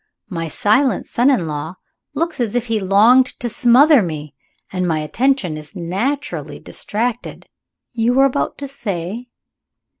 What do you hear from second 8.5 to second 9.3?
to say